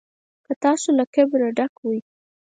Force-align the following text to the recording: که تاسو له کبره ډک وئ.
که 0.45 0.53
تاسو 0.63 0.87
له 0.97 1.05
کبره 1.15 1.47
ډک 1.57 1.73
وئ. 1.83 1.99